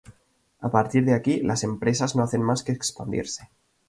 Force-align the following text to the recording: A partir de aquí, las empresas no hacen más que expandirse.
A 0.61 0.69
partir 0.71 1.05
de 1.05 1.13
aquí, 1.13 1.41
las 1.41 1.63
empresas 1.63 2.15
no 2.15 2.23
hacen 2.23 2.41
más 2.41 2.63
que 2.63 2.71
expandirse. 2.71 3.51